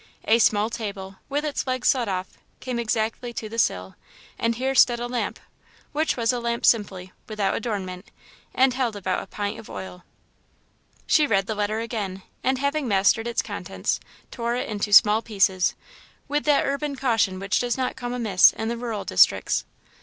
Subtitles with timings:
[0.25, 3.93] A small table, with its legs sawed off, came exactly to the sill,
[4.39, 5.39] and here stood a lamp,
[5.91, 8.09] which was a lamp simply, without adornment,
[8.51, 10.03] and held about a pint of oil.
[11.05, 13.99] She read the letter again and, having mastered its contents,
[14.31, 15.75] tore it into small pieces,
[16.27, 19.65] with that urban caution which does not come amiss in the rural districts.